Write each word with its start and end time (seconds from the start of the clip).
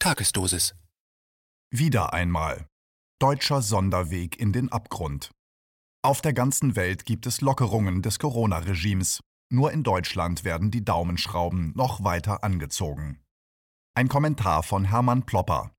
Tagesdosis. 0.00 0.76
Wieder 1.74 2.12
einmal. 2.12 2.68
Deutscher 3.20 3.62
Sonderweg 3.62 4.38
in 4.38 4.52
den 4.52 4.70
Abgrund. 4.70 5.32
Auf 6.04 6.20
der 6.20 6.32
ganzen 6.32 6.76
Welt 6.76 7.04
gibt 7.04 7.26
es 7.26 7.40
Lockerungen 7.40 8.00
des 8.00 8.20
Corona-Regimes. 8.20 9.18
Nur 9.50 9.72
in 9.72 9.82
Deutschland 9.82 10.44
werden 10.44 10.70
die 10.70 10.84
Daumenschrauben 10.84 11.72
noch 11.74 12.04
weiter 12.04 12.44
angezogen. 12.44 13.18
Ein 13.96 14.08
Kommentar 14.08 14.62
von 14.62 14.84
Hermann 14.84 15.26
Plopper. 15.26 15.72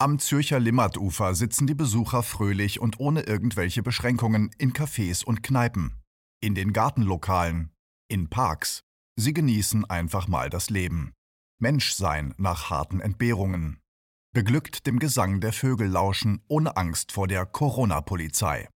Am 0.00 0.18
Zürcher 0.18 0.58
Limmertufer 0.58 1.36
sitzen 1.36 1.68
die 1.68 1.76
Besucher 1.76 2.24
fröhlich 2.24 2.80
und 2.80 2.98
ohne 2.98 3.20
irgendwelche 3.22 3.84
Beschränkungen 3.84 4.50
in 4.58 4.72
Cafés 4.72 5.24
und 5.24 5.44
Kneipen, 5.44 5.94
in 6.40 6.56
den 6.56 6.72
Gartenlokalen, 6.72 7.70
in 8.08 8.28
Parks. 8.28 8.82
Sie 9.14 9.32
genießen 9.32 9.88
einfach 9.88 10.26
mal 10.26 10.50
das 10.50 10.70
Leben. 10.70 11.14
Menschsein 11.62 12.34
nach 12.38 12.70
harten 12.70 13.00
Entbehrungen. 13.00 13.78
Beglückt 14.34 14.84
dem 14.88 14.98
Gesang 14.98 15.40
der 15.40 15.52
Vögel 15.52 15.88
lauschen, 15.88 16.42
ohne 16.48 16.76
Angst 16.76 17.12
vor 17.12 17.28
der 17.28 17.46
Corona-Polizei. 17.46 18.68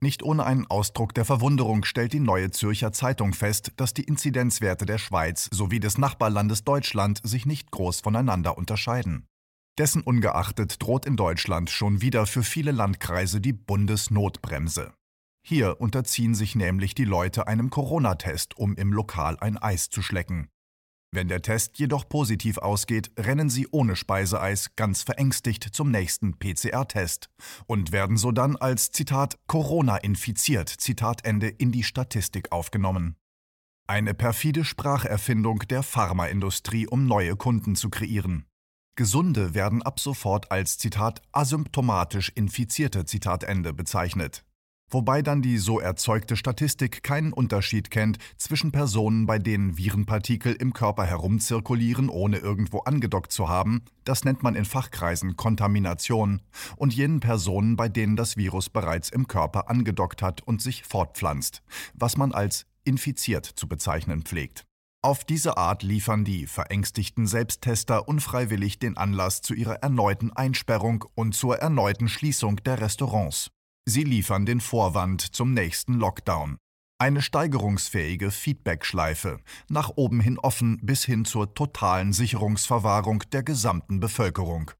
Nicht 0.00 0.22
ohne 0.22 0.46
einen 0.46 0.66
Ausdruck 0.68 1.12
der 1.12 1.26
Verwunderung 1.26 1.84
stellt 1.84 2.14
die 2.14 2.20
Neue 2.20 2.50
Zürcher 2.50 2.92
Zeitung 2.92 3.34
fest, 3.34 3.72
dass 3.76 3.92
die 3.92 4.04
Inzidenzwerte 4.04 4.86
der 4.86 4.96
Schweiz 4.96 5.50
sowie 5.52 5.80
des 5.80 5.98
Nachbarlandes 5.98 6.64
Deutschland 6.64 7.20
sich 7.24 7.44
nicht 7.44 7.70
groß 7.70 8.00
voneinander 8.00 8.56
unterscheiden. 8.56 9.26
Dessen 9.76 10.00
ungeachtet 10.00 10.82
droht 10.82 11.04
in 11.04 11.16
Deutschland 11.16 11.68
schon 11.68 12.00
wieder 12.00 12.26
für 12.26 12.42
viele 12.42 12.72
Landkreise 12.72 13.42
die 13.42 13.52
Bundesnotbremse. 13.52 14.94
Hier 15.46 15.78
unterziehen 15.78 16.34
sich 16.34 16.54
nämlich 16.54 16.94
die 16.94 17.04
Leute 17.04 17.48
einem 17.48 17.68
Corona-Test, 17.68 18.56
um 18.56 18.76
im 18.76 18.94
Lokal 18.94 19.36
ein 19.40 19.58
Eis 19.58 19.90
zu 19.90 20.00
schlecken. 20.00 20.48
Wenn 21.10 21.28
der 21.28 21.40
Test 21.40 21.78
jedoch 21.78 22.06
positiv 22.08 22.58
ausgeht, 22.58 23.10
rennen 23.18 23.48
sie 23.48 23.66
ohne 23.70 23.96
Speiseeis 23.96 24.76
ganz 24.76 25.02
verängstigt 25.02 25.64
zum 25.72 25.90
nächsten 25.90 26.38
PCR-Test 26.38 27.30
und 27.66 27.92
werden 27.92 28.18
so 28.18 28.30
dann 28.30 28.56
als 28.56 28.90
Zitat 28.90 29.38
Corona 29.46 29.96
infiziert 29.96 30.68
Zitat 30.68 31.26
in 31.26 31.72
die 31.72 31.82
Statistik 31.82 32.52
aufgenommen. 32.52 33.16
Eine 33.86 34.12
perfide 34.12 34.66
Spracherfindung 34.66 35.60
der 35.60 35.82
Pharmaindustrie, 35.82 36.86
um 36.86 37.06
neue 37.06 37.36
Kunden 37.36 37.74
zu 37.74 37.88
kreieren. 37.88 38.44
Gesunde 38.94 39.54
werden 39.54 39.82
ab 39.82 40.00
sofort 40.00 40.50
als 40.52 40.76
Zitat 40.76 41.22
asymptomatisch 41.32 42.30
infizierte 42.34 43.06
Zitat 43.06 43.44
Ende 43.44 43.72
bezeichnet 43.72 44.44
wobei 44.90 45.22
dann 45.22 45.42
die 45.42 45.58
so 45.58 45.80
erzeugte 45.80 46.36
Statistik 46.36 47.02
keinen 47.02 47.32
Unterschied 47.32 47.90
kennt 47.90 48.18
zwischen 48.36 48.72
Personen, 48.72 49.26
bei 49.26 49.38
denen 49.38 49.78
Virenpartikel 49.78 50.54
im 50.54 50.72
Körper 50.72 51.04
herumzirkulieren, 51.04 52.08
ohne 52.08 52.38
irgendwo 52.38 52.80
angedockt 52.80 53.32
zu 53.32 53.48
haben, 53.48 53.82
das 54.04 54.24
nennt 54.24 54.42
man 54.42 54.54
in 54.54 54.64
Fachkreisen 54.64 55.36
Kontamination, 55.36 56.42
und 56.76 56.94
jenen 56.94 57.20
Personen, 57.20 57.76
bei 57.76 57.88
denen 57.88 58.16
das 58.16 58.36
Virus 58.36 58.70
bereits 58.70 59.10
im 59.10 59.26
Körper 59.26 59.68
angedockt 59.68 60.22
hat 60.22 60.40
und 60.42 60.62
sich 60.62 60.84
fortpflanzt, 60.84 61.62
was 61.94 62.16
man 62.16 62.32
als 62.32 62.66
infiziert 62.84 63.44
zu 63.44 63.68
bezeichnen 63.68 64.22
pflegt. 64.22 64.64
Auf 65.00 65.24
diese 65.24 65.56
Art 65.56 65.84
liefern 65.84 66.24
die 66.24 66.46
verängstigten 66.46 67.28
Selbsttester 67.28 68.08
unfreiwillig 68.08 68.80
den 68.80 68.96
Anlass 68.96 69.42
zu 69.42 69.54
ihrer 69.54 69.76
erneuten 69.76 70.32
Einsperrung 70.32 71.04
und 71.14 71.36
zur 71.36 71.58
erneuten 71.58 72.08
Schließung 72.08 72.56
der 72.64 72.80
Restaurants. 72.80 73.52
Sie 73.88 74.04
liefern 74.04 74.44
den 74.44 74.60
Vorwand 74.60 75.22
zum 75.34 75.54
nächsten 75.54 75.94
Lockdown. 75.94 76.58
Eine 76.98 77.22
steigerungsfähige 77.22 78.30
Feedbackschleife, 78.30 79.38
nach 79.70 79.92
oben 79.96 80.20
hin 80.20 80.38
offen 80.38 80.78
bis 80.82 81.06
hin 81.06 81.24
zur 81.24 81.54
totalen 81.54 82.12
Sicherungsverwahrung 82.12 83.24
der 83.32 83.42
gesamten 83.42 83.98
Bevölkerung. 83.98 84.72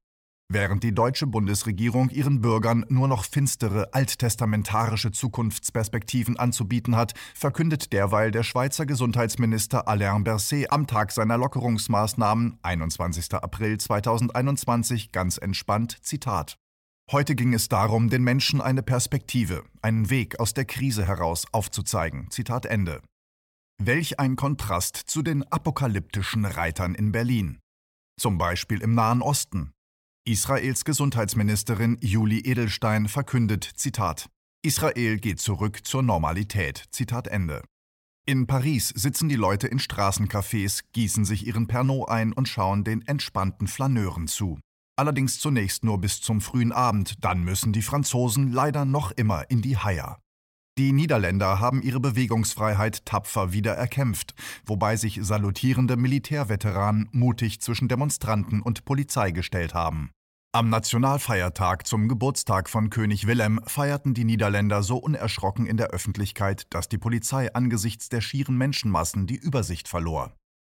Während 0.47 0.83
die 0.83 0.93
deutsche 0.93 1.25
Bundesregierung 1.25 2.11
ihren 2.11 2.41
Bürgern 2.41 2.85
nur 2.89 3.07
noch 3.07 3.25
finstere 3.25 3.95
alttestamentarische 3.95 5.11
Zukunftsperspektiven 5.11 6.37
anzubieten 6.37 6.95
hat, 6.95 7.13
verkündet 7.33 7.91
derweil 7.93 8.29
der 8.29 8.43
Schweizer 8.43 8.85
Gesundheitsminister 8.85 9.87
Alain 9.87 10.23
Berset 10.23 10.71
am 10.71 10.85
Tag 10.85 11.11
seiner 11.11 11.39
Lockerungsmaßnahmen, 11.39 12.59
21. 12.61 13.33
April 13.33 13.79
2021, 13.79 15.11
ganz 15.11 15.39
entspannt, 15.39 15.97
Zitat. 16.03 16.59
Heute 17.11 17.33
ging 17.33 17.55
es 17.55 17.69
darum, 17.69 18.11
den 18.11 18.23
Menschen 18.23 18.61
eine 18.61 18.83
Perspektive, 18.83 19.63
einen 19.81 20.11
Weg 20.11 20.39
aus 20.39 20.53
der 20.53 20.65
Krise 20.65 21.07
heraus 21.07 21.47
aufzuzeigen. 21.51 22.29
Zitat 22.29 22.67
Ende. 22.67 23.01
Welch 23.81 24.19
ein 24.19 24.35
Kontrast 24.35 24.95
zu 24.95 25.23
den 25.23 25.41
apokalyptischen 25.41 26.45
Reitern 26.45 26.93
in 26.93 27.11
Berlin. 27.11 27.57
Zum 28.19 28.37
Beispiel 28.37 28.81
im 28.81 28.93
Nahen 28.93 29.23
Osten. 29.23 29.71
Israels 30.23 30.85
Gesundheitsministerin 30.85 31.97
Juli 31.99 32.41
Edelstein 32.41 33.07
verkündet, 33.07 33.63
Zitat, 33.63 34.29
Israel 34.61 35.17
geht 35.17 35.39
zurück 35.39 35.87
zur 35.87 36.03
Normalität. 36.03 36.85
Zitat 36.91 37.27
Ende. 37.27 37.63
In 38.27 38.45
Paris 38.45 38.89
sitzen 38.89 39.29
die 39.29 39.35
Leute 39.35 39.67
in 39.67 39.79
Straßencafés, 39.79 40.83
gießen 40.93 41.25
sich 41.25 41.47
ihren 41.47 41.65
Pernod 41.65 42.07
ein 42.07 42.33
und 42.33 42.47
schauen 42.47 42.83
den 42.83 43.01
entspannten 43.01 43.67
Flaneuren 43.67 44.27
zu 44.27 44.59
allerdings 44.99 45.39
zunächst 45.39 45.85
nur 45.85 45.99
bis 45.99 46.21
zum 46.21 46.41
frühen 46.41 46.73
Abend, 46.73 47.23
dann 47.23 47.43
müssen 47.43 47.71
die 47.71 47.81
Franzosen 47.81 48.51
leider 48.51 48.83
noch 48.83 49.11
immer 49.11 49.49
in 49.49 49.61
die 49.61 49.77
Haier. 49.77 50.19
Die 50.77 50.91
Niederländer 50.91 51.59
haben 51.59 51.81
ihre 51.81 51.99
Bewegungsfreiheit 51.99 53.05
tapfer 53.05 53.53
wieder 53.53 53.73
erkämpft, 53.73 54.33
wobei 54.65 54.97
sich 54.97 55.19
salutierende 55.21 55.97
Militärveteranen 55.97 57.09
mutig 57.11 57.61
zwischen 57.61 57.87
Demonstranten 57.87 58.61
und 58.61 58.85
Polizei 58.85 59.31
gestellt 59.31 59.73
haben. 59.73 60.11
Am 60.51 60.69
Nationalfeiertag 60.69 61.87
zum 61.87 62.07
Geburtstag 62.07 62.69
von 62.69 62.89
König 62.89 63.25
Wilhelm 63.27 63.61
feierten 63.67 64.13
die 64.13 64.25
Niederländer 64.25 64.83
so 64.83 64.97
unerschrocken 64.97 65.65
in 65.65 65.77
der 65.77 65.91
Öffentlichkeit, 65.91 66.65
dass 66.71 66.89
die 66.89 66.97
Polizei 66.97 67.53
angesichts 67.53 68.09
der 68.09 68.21
schieren 68.21 68.57
Menschenmassen 68.57 69.27
die 69.27 69.37
Übersicht 69.37 69.87
verlor. 69.87 70.33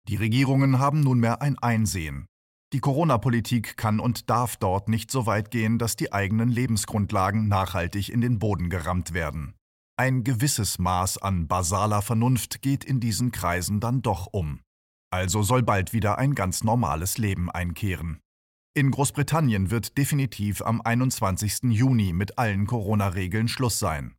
Die 0.08 0.16
Regierungen 0.16 0.78
haben 0.78 1.00
nunmehr 1.00 1.42
ein 1.42 1.58
Einsehen. 1.58 2.26
Die 2.74 2.80
Corona-Politik 2.80 3.76
kann 3.76 4.00
und 4.00 4.28
darf 4.28 4.56
dort 4.56 4.88
nicht 4.88 5.08
so 5.08 5.26
weit 5.26 5.52
gehen, 5.52 5.78
dass 5.78 5.94
die 5.94 6.12
eigenen 6.12 6.48
Lebensgrundlagen 6.48 7.46
nachhaltig 7.46 8.08
in 8.08 8.20
den 8.20 8.40
Boden 8.40 8.68
gerammt 8.68 9.14
werden. 9.14 9.54
Ein 9.96 10.24
gewisses 10.24 10.80
Maß 10.80 11.18
an 11.18 11.46
basaler 11.46 12.02
Vernunft 12.02 12.62
geht 12.62 12.82
in 12.82 12.98
diesen 12.98 13.30
Kreisen 13.30 13.78
dann 13.78 14.02
doch 14.02 14.26
um. 14.32 14.58
Also 15.12 15.44
soll 15.44 15.62
bald 15.62 15.92
wieder 15.92 16.18
ein 16.18 16.34
ganz 16.34 16.64
normales 16.64 17.16
Leben 17.16 17.48
einkehren. 17.48 18.18
In 18.76 18.90
Großbritannien 18.90 19.70
wird 19.70 19.96
definitiv 19.96 20.60
am 20.60 20.82
21. 20.82 21.70
Juni 21.70 22.12
mit 22.12 22.38
allen 22.38 22.66
Corona-Regeln 22.66 23.46
Schluss 23.46 23.78
sein. 23.78 24.16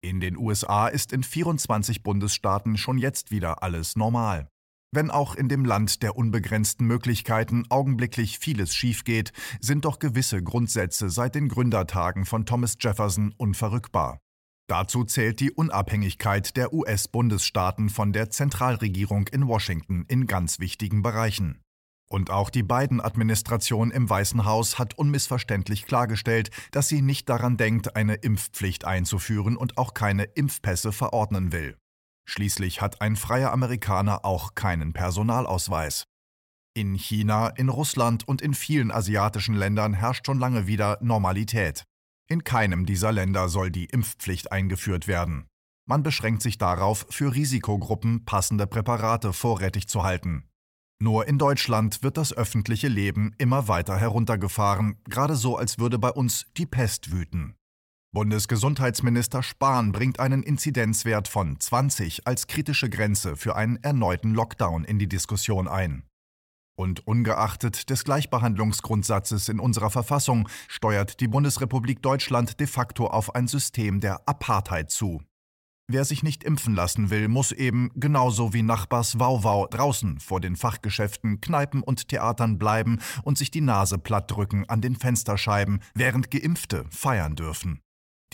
In 0.00 0.20
den 0.20 0.38
USA 0.38 0.88
ist 0.88 1.12
in 1.12 1.22
24 1.22 2.02
Bundesstaaten 2.02 2.78
schon 2.78 2.96
jetzt 2.96 3.30
wieder 3.30 3.62
alles 3.62 3.96
normal. 3.96 4.48
Wenn 4.90 5.10
auch 5.10 5.34
in 5.34 5.48
dem 5.48 5.66
Land 5.66 6.02
der 6.02 6.16
unbegrenzten 6.16 6.86
Möglichkeiten 6.86 7.66
augenblicklich 7.68 8.38
vieles 8.38 8.74
schief 8.74 9.04
geht, 9.04 9.32
sind 9.60 9.84
doch 9.84 9.98
gewisse 9.98 10.42
Grundsätze 10.42 11.10
seit 11.10 11.34
den 11.34 11.48
Gründertagen 11.48 12.24
von 12.24 12.46
Thomas 12.46 12.76
Jefferson 12.80 13.34
unverrückbar. 13.36 14.18
Dazu 14.66 15.04
zählt 15.04 15.40
die 15.40 15.50
Unabhängigkeit 15.50 16.56
der 16.56 16.72
US-Bundesstaaten 16.72 17.90
von 17.90 18.12
der 18.12 18.30
Zentralregierung 18.30 19.28
in 19.28 19.46
Washington 19.46 20.04
in 20.08 20.26
ganz 20.26 20.58
wichtigen 20.58 21.02
Bereichen. 21.02 21.60
Und 22.10 22.30
auch 22.30 22.48
die 22.48 22.62
Biden-Administration 22.62 23.90
im 23.90 24.08
Weißen 24.08 24.46
Haus 24.46 24.78
hat 24.78 24.96
unmissverständlich 24.96 25.84
klargestellt, 25.84 26.50
dass 26.70 26.88
sie 26.88 27.02
nicht 27.02 27.28
daran 27.28 27.58
denkt, 27.58 27.96
eine 27.96 28.14
Impfpflicht 28.14 28.86
einzuführen 28.86 29.56
und 29.56 29.76
auch 29.76 29.92
keine 29.92 30.24
Impfpässe 30.24 30.92
verordnen 30.92 31.52
will. 31.52 31.76
Schließlich 32.28 32.82
hat 32.82 33.00
ein 33.00 33.16
freier 33.16 33.52
Amerikaner 33.52 34.26
auch 34.26 34.54
keinen 34.54 34.92
Personalausweis. 34.92 36.04
In 36.74 36.94
China, 36.94 37.48
in 37.48 37.70
Russland 37.70 38.28
und 38.28 38.42
in 38.42 38.52
vielen 38.52 38.90
asiatischen 38.90 39.54
Ländern 39.54 39.94
herrscht 39.94 40.26
schon 40.26 40.38
lange 40.38 40.66
wieder 40.66 40.98
Normalität. 41.00 41.84
In 42.28 42.44
keinem 42.44 42.84
dieser 42.84 43.12
Länder 43.12 43.48
soll 43.48 43.70
die 43.70 43.86
Impfpflicht 43.86 44.52
eingeführt 44.52 45.08
werden. 45.08 45.46
Man 45.86 46.02
beschränkt 46.02 46.42
sich 46.42 46.58
darauf, 46.58 47.06
für 47.08 47.34
Risikogruppen 47.34 48.26
passende 48.26 48.66
Präparate 48.66 49.32
vorrätig 49.32 49.88
zu 49.88 50.02
halten. 50.02 50.50
Nur 51.00 51.26
in 51.28 51.38
Deutschland 51.38 52.02
wird 52.02 52.18
das 52.18 52.34
öffentliche 52.34 52.88
Leben 52.88 53.34
immer 53.38 53.68
weiter 53.68 53.96
heruntergefahren, 53.96 55.00
gerade 55.08 55.34
so 55.34 55.56
als 55.56 55.78
würde 55.78 55.98
bei 55.98 56.10
uns 56.10 56.44
die 56.58 56.66
Pest 56.66 57.10
wüten. 57.10 57.54
Bundesgesundheitsminister 58.12 59.42
Spahn 59.42 59.92
bringt 59.92 60.18
einen 60.18 60.42
Inzidenzwert 60.42 61.28
von 61.28 61.60
20 61.60 62.26
als 62.26 62.46
kritische 62.46 62.88
Grenze 62.88 63.36
für 63.36 63.54
einen 63.54 63.76
erneuten 63.82 64.32
Lockdown 64.32 64.84
in 64.84 64.98
die 64.98 65.08
Diskussion 65.08 65.68
ein. 65.68 66.04
Und 66.74 67.06
ungeachtet 67.06 67.90
des 67.90 68.04
Gleichbehandlungsgrundsatzes 68.04 69.50
in 69.50 69.60
unserer 69.60 69.90
Verfassung 69.90 70.48
steuert 70.68 71.20
die 71.20 71.28
Bundesrepublik 71.28 72.00
Deutschland 72.00 72.60
de 72.60 72.66
facto 72.66 73.08
auf 73.08 73.34
ein 73.34 73.46
System 73.46 74.00
der 74.00 74.26
Apartheid 74.26 74.90
zu. 74.90 75.20
Wer 75.86 76.06
sich 76.06 76.22
nicht 76.22 76.44
impfen 76.44 76.74
lassen 76.74 77.10
will, 77.10 77.28
muss 77.28 77.52
eben, 77.52 77.90
genauso 77.94 78.54
wie 78.54 78.62
Nachbars 78.62 79.18
Wauwau, 79.18 79.66
draußen 79.66 80.18
vor 80.20 80.40
den 80.40 80.56
Fachgeschäften, 80.56 81.42
Kneipen 81.42 81.82
und 81.82 82.08
Theatern 82.08 82.58
bleiben 82.58 83.00
und 83.22 83.36
sich 83.36 83.50
die 83.50 83.60
Nase 83.60 83.98
platt 83.98 84.30
drücken 84.30 84.66
an 84.68 84.80
den 84.80 84.96
Fensterscheiben, 84.96 85.80
während 85.94 86.30
Geimpfte 86.30 86.86
feiern 86.90 87.36
dürfen. 87.36 87.82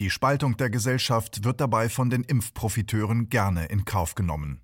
Die 0.00 0.10
Spaltung 0.10 0.56
der 0.56 0.70
Gesellschaft 0.70 1.44
wird 1.44 1.60
dabei 1.60 1.88
von 1.88 2.10
den 2.10 2.24
Impfprofiteuren 2.24 3.28
gerne 3.28 3.66
in 3.66 3.84
Kauf 3.84 4.16
genommen. 4.16 4.60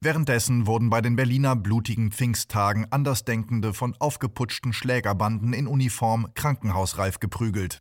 Währenddessen 0.00 0.66
wurden 0.66 0.90
bei 0.90 1.00
den 1.00 1.16
Berliner 1.16 1.56
blutigen 1.56 2.10
Pfingsttagen 2.10 2.90
Andersdenkende 2.90 3.72
von 3.72 3.94
aufgeputschten 3.98 4.72
Schlägerbanden 4.72 5.52
in 5.52 5.66
Uniform 5.66 6.28
krankenhausreif 6.34 7.20
geprügelt. 7.20 7.78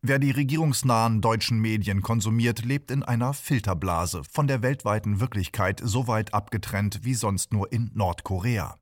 Wer 0.00 0.20
die 0.20 0.30
regierungsnahen 0.30 1.20
deutschen 1.20 1.58
Medien 1.58 2.02
konsumiert, 2.02 2.64
lebt 2.64 2.92
in 2.92 3.02
einer 3.02 3.34
Filterblase, 3.34 4.22
von 4.30 4.46
der 4.46 4.62
weltweiten 4.62 5.18
Wirklichkeit 5.18 5.80
so 5.82 6.06
weit 6.06 6.34
abgetrennt 6.34 7.00
wie 7.02 7.14
sonst 7.14 7.52
nur 7.52 7.72
in 7.72 7.90
Nordkorea. 7.94 8.76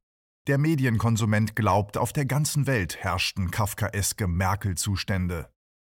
Der 0.46 0.58
Medienkonsument 0.58 1.56
glaubt, 1.56 1.96
auf 1.96 2.12
der 2.12 2.26
ganzen 2.26 2.66
Welt 2.66 2.96
herrschten 2.98 3.50
kafkaeske 3.50 4.28
Merkel-Zustände. 4.28 5.48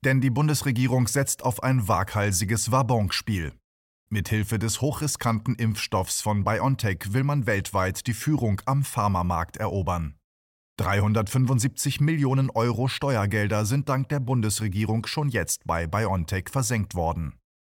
Denn 0.05 0.21
die 0.21 0.31
Bundesregierung 0.31 1.09
setzt 1.09 1.43
auf 1.43 1.63
ein 1.63 1.87
waghalsiges 1.87 2.71
Wabonspiel. 2.71 3.53
Mithilfe 4.09 4.59
des 4.59 4.81
hochriskanten 4.81 5.55
Impfstoffs 5.55 6.23
von 6.23 6.43
BioNTech 6.43 7.13
will 7.13 7.23
man 7.23 7.47
weltweit 7.47 8.07
die 8.07 8.15
Führung 8.15 8.61
am 8.65 8.83
Pharmamarkt 8.83 9.59
erobern. 9.59 10.17
375 10.79 12.01
Millionen 12.01 12.49
Euro 12.49 12.89
Steuergelder 12.89 13.67
sind 13.67 13.91
dank 13.91 14.09
der 14.09 14.21
Bundesregierung 14.21 15.07
schon 15.07 15.29
jetzt 15.29 15.67
bei 15.67 15.87
BioNTech 15.87 16.49
versenkt 16.51 16.95
worden. 16.95 17.35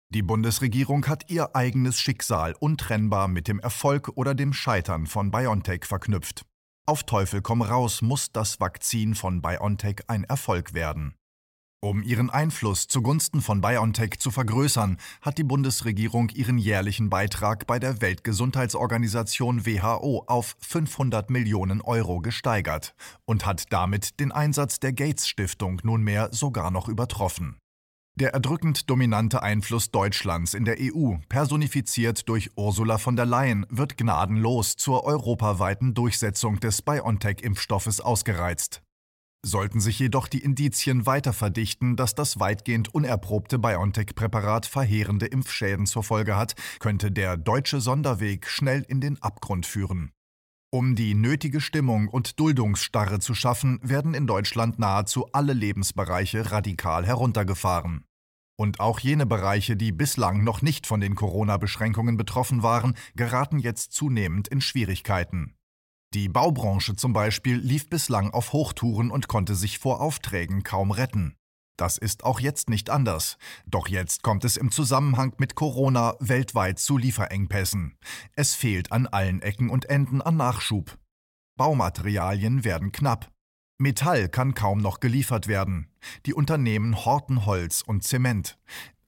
Die 0.08 0.22
Bundesregierung 0.22 1.06
hat 1.06 1.30
ihr 1.30 1.54
eigenes 1.54 2.00
Schicksal 2.00 2.54
untrennbar 2.58 3.28
mit 3.28 3.48
dem 3.48 3.60
Erfolg 3.60 4.12
oder 4.14 4.34
dem 4.34 4.54
Scheitern 4.54 5.06
von 5.06 5.30
BioNTech 5.30 5.84
verknüpft. 5.84 6.46
Auf 6.86 7.04
Teufel 7.04 7.42
komm 7.42 7.60
raus 7.60 8.00
muss 8.00 8.32
das 8.32 8.60
Vakzin 8.60 9.14
von 9.14 9.42
BioNTech 9.42 10.04
ein 10.08 10.24
Erfolg 10.24 10.72
werden. 10.72 11.14
Um 11.84 12.02
ihren 12.02 12.30
Einfluss 12.30 12.88
zugunsten 12.88 13.42
von 13.42 13.60
BioNTech 13.60 14.18
zu 14.18 14.30
vergrößern, 14.30 14.96
hat 15.20 15.36
die 15.36 15.44
Bundesregierung 15.44 16.30
ihren 16.30 16.56
jährlichen 16.56 17.10
Beitrag 17.10 17.66
bei 17.66 17.78
der 17.78 18.00
Weltgesundheitsorganisation 18.00 19.66
WHO 19.66 20.24
auf 20.26 20.56
500 20.60 21.28
Millionen 21.28 21.82
Euro 21.82 22.20
gesteigert 22.20 22.94
und 23.26 23.44
hat 23.44 23.70
damit 23.70 24.18
den 24.18 24.32
Einsatz 24.32 24.80
der 24.80 24.94
Gates 24.94 25.28
Stiftung 25.28 25.82
nunmehr 25.84 26.30
sogar 26.32 26.70
noch 26.70 26.88
übertroffen. 26.88 27.58
Der 28.14 28.32
erdrückend 28.32 28.88
dominante 28.88 29.42
Einfluss 29.42 29.90
Deutschlands 29.90 30.54
in 30.54 30.64
der 30.64 30.76
EU, 30.80 31.16
personifiziert 31.28 32.30
durch 32.30 32.52
Ursula 32.56 32.96
von 32.96 33.14
der 33.14 33.26
Leyen, 33.26 33.66
wird 33.68 33.98
gnadenlos 33.98 34.76
zur 34.76 35.04
europaweiten 35.04 35.92
Durchsetzung 35.92 36.60
des 36.60 36.80
BioNTech-Impfstoffes 36.80 38.00
ausgereizt. 38.00 38.83
Sollten 39.46 39.78
sich 39.78 39.98
jedoch 39.98 40.26
die 40.26 40.38
Indizien 40.38 41.04
weiter 41.04 41.34
verdichten, 41.34 41.96
dass 41.96 42.14
das 42.14 42.40
weitgehend 42.40 42.94
unerprobte 42.94 43.58
BioNTech-Präparat 43.58 44.64
verheerende 44.64 45.26
Impfschäden 45.26 45.84
zur 45.84 46.02
Folge 46.02 46.34
hat, 46.34 46.54
könnte 46.78 47.12
der 47.12 47.36
deutsche 47.36 47.82
Sonderweg 47.82 48.46
schnell 48.48 48.86
in 48.88 49.02
den 49.02 49.20
Abgrund 49.20 49.66
führen. 49.66 50.12
Um 50.72 50.96
die 50.96 51.12
nötige 51.12 51.60
Stimmung 51.60 52.08
und 52.08 52.40
Duldungsstarre 52.40 53.20
zu 53.20 53.34
schaffen, 53.34 53.80
werden 53.82 54.14
in 54.14 54.26
Deutschland 54.26 54.78
nahezu 54.78 55.26
alle 55.32 55.52
Lebensbereiche 55.52 56.50
radikal 56.50 57.04
heruntergefahren. 57.04 58.06
Und 58.56 58.80
auch 58.80 58.98
jene 58.98 59.26
Bereiche, 59.26 59.76
die 59.76 59.92
bislang 59.92 60.42
noch 60.42 60.62
nicht 60.62 60.86
von 60.86 61.02
den 61.02 61.16
Corona-Beschränkungen 61.16 62.16
betroffen 62.16 62.62
waren, 62.62 62.94
geraten 63.14 63.58
jetzt 63.58 63.92
zunehmend 63.92 64.48
in 64.48 64.62
Schwierigkeiten. 64.62 65.54
Die 66.14 66.28
Baubranche 66.28 66.94
zum 66.94 67.12
Beispiel 67.12 67.56
lief 67.56 67.90
bislang 67.90 68.30
auf 68.30 68.52
Hochtouren 68.52 69.10
und 69.10 69.26
konnte 69.26 69.56
sich 69.56 69.80
vor 69.80 70.00
Aufträgen 70.00 70.62
kaum 70.62 70.92
retten. 70.92 71.34
Das 71.76 71.98
ist 71.98 72.22
auch 72.22 72.38
jetzt 72.38 72.70
nicht 72.70 72.88
anders. 72.88 73.36
Doch 73.66 73.88
jetzt 73.88 74.22
kommt 74.22 74.44
es 74.44 74.56
im 74.56 74.70
Zusammenhang 74.70 75.34
mit 75.38 75.56
Corona 75.56 76.14
weltweit 76.20 76.78
zu 76.78 76.98
Lieferengpässen. 76.98 77.96
Es 78.36 78.54
fehlt 78.54 78.92
an 78.92 79.08
allen 79.08 79.42
Ecken 79.42 79.70
und 79.70 79.86
Enden 79.86 80.22
an 80.22 80.36
Nachschub. 80.36 80.96
Baumaterialien 81.56 82.62
werden 82.62 82.92
knapp. 82.92 83.32
Metall 83.78 84.28
kann 84.28 84.54
kaum 84.54 84.78
noch 84.78 85.00
geliefert 85.00 85.48
werden. 85.48 85.90
Die 86.26 86.34
Unternehmen 86.34 87.04
horten 87.04 87.44
Holz 87.44 87.82
und 87.84 88.04
Zement. 88.04 88.56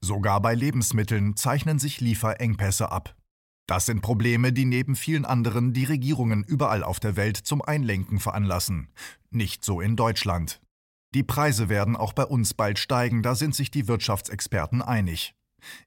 Sogar 0.01 0.41
bei 0.41 0.53
Lebensmitteln 0.53 1.37
zeichnen 1.37 1.79
sich 1.79 2.01
Lieferengpässe 2.01 2.91
ab. 2.91 3.16
Das 3.67 3.85
sind 3.85 4.01
Probleme, 4.01 4.53
die 4.53 4.65
neben 4.65 4.95
vielen 4.95 5.25
anderen 5.25 5.73
die 5.73 5.83
Regierungen 5.83 6.43
überall 6.45 6.83
auf 6.83 7.01
der 7.01 7.17
Welt 7.17 7.35
zum 7.35 7.61
Einlenken 7.61 8.19
veranlassen. 8.19 8.87
Nicht 9.29 9.65
so 9.65 9.81
in 9.81 9.97
Deutschland. 9.97 10.61
Die 11.13 11.23
Preise 11.23 11.67
werden 11.67 11.97
auch 11.97 12.13
bei 12.13 12.23
uns 12.23 12.53
bald 12.53 12.79
steigen, 12.79 13.23
da 13.23 13.35
sind 13.35 13.55
sich 13.55 13.69
die 13.69 13.87
Wirtschaftsexperten 13.87 14.81
einig. 14.81 15.35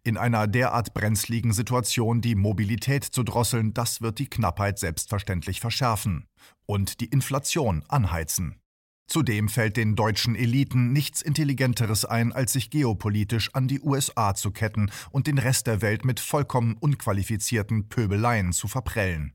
In 0.03 0.17
einer 0.17 0.47
derart 0.47 0.93
brenzligen 0.93 1.53
Situation 1.53 2.21
die 2.21 2.35
Mobilität 2.35 3.05
zu 3.05 3.23
drosseln, 3.23 3.73
das 3.73 4.03
wird 4.03 4.19
die 4.19 4.29
Knappheit 4.29 4.79
selbstverständlich 4.79 5.61
verschärfen 5.61 6.27
und 6.67 7.01
die 7.01 7.07
Inflation 7.07 7.85
anheizen. 7.89 8.61
Zudem 9.11 9.49
fällt 9.49 9.77
den 9.77 9.97
deutschen 9.97 10.37
Eliten 10.37 10.93
nichts 10.93 11.21
Intelligenteres 11.21 12.05
ein, 12.05 12.33
als 12.33 12.53
sich 12.53 12.71
geopolitisch 12.71 13.53
an 13.55 13.67
die 13.67 13.81
USA 13.81 14.37
zu 14.37 14.53
ketten 14.53 14.93
und 15.11 15.27
den 15.27 15.39
Rest 15.39 15.67
der 15.67 15.83
Welt 15.83 16.05
mit 16.05 16.21
vollkommen 16.21 16.77
unqualifizierten 16.79 17.89
Pöbeleien 17.89 18.53
zu 18.53 18.69
verprellen. 18.69 19.35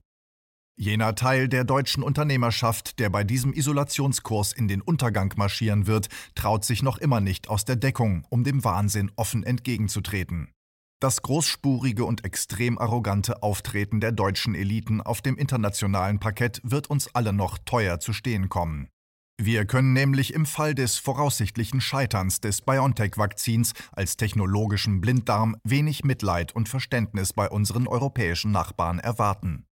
Jener 0.78 1.14
Teil 1.16 1.50
der 1.50 1.66
deutschen 1.66 2.04
Unternehmerschaft, 2.04 3.00
der 3.00 3.10
bei 3.10 3.26
diesem 3.26 3.52
Isolationskurs 3.52 4.54
in 4.54 4.70
den 4.70 4.80
Untergang 4.80 5.34
marschieren 5.36 5.88
wird, 5.88 6.08
traut 6.36 6.64
sich 6.64 6.82
noch 6.82 6.98
immer 6.98 7.20
nicht 7.20 7.50
aus 7.50 7.66
der 7.66 7.76
Deckung, 7.76 8.26
um 8.30 8.46
dem 8.46 8.64
Wahnsinn 8.64 9.12
offen 9.18 9.44
entgegenzutreten. 9.44 10.54
Das 11.02 11.22
großspurige 11.22 12.06
und 12.06 12.24
extrem 12.24 12.78
arrogante 12.78 13.44
Auftreten 13.44 14.00
der 14.00 14.14
deutschen 14.14 14.56
Eliten 14.56 15.02
auf 15.02 15.22
dem 15.22 15.36
internationalen 15.36 16.20
Parkett 16.20 16.62
wird 16.64 16.90
uns 16.90 17.14
alle 17.14 17.34
noch 17.34 17.58
teuer 17.58 18.00
zu 18.00 18.14
stehen 18.14 18.48
kommen. 18.48 18.88
Wir 19.38 19.66
können 19.66 19.92
nämlich 19.92 20.34
im 20.34 20.46
Fall 20.46 20.74
des 20.74 20.98
voraussichtlichen 20.98 21.82
Scheiterns 21.82 22.40
des 22.40 22.62
BioNTech-Vakzins 22.62 23.74
als 23.92 24.16
technologischen 24.16 25.02
Blinddarm 25.02 25.58
wenig 25.64 26.06
Mitleid 26.06 26.56
und 26.56 26.70
Verständnis 26.70 27.34
bei 27.34 27.50
unseren 27.50 27.88
europäischen 27.88 28.52
Nachbarn 28.52 29.00
erwarten. 29.00 29.66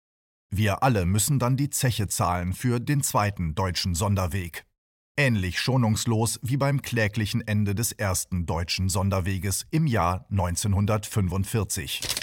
Wir 0.54 0.83
alle 0.83 1.06
müssen 1.06 1.39
dann 1.39 1.56
die 1.56 1.69
Zeche 1.69 2.07
zahlen 2.07 2.54
für 2.54 2.80
den 2.80 3.01
zweiten 3.01 3.56
deutschen 3.56 3.95
Sonderweg. 3.95 4.65
Ähnlich 5.16 5.59
schonungslos 5.59 6.40
wie 6.44 6.57
beim 6.57 6.81
kläglichen 6.81 7.42
Ende 7.42 7.73
des 7.73 7.92
ersten 7.92 8.45
deutschen 8.45 8.90
Sonderweges 8.90 9.66
im 9.71 9.88
Jahr 9.88 10.26
1945. 10.30 12.22